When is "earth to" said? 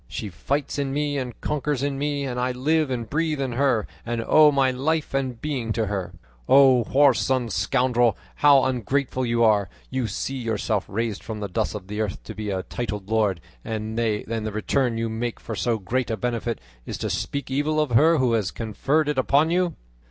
12.01-12.33